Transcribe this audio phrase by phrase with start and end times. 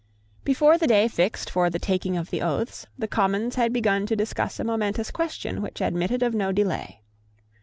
[0.43, 4.15] Before the day fixed for the taking of the oaths, the Commons had begun to
[4.15, 7.03] discuss a momentous question which admitted of no delay.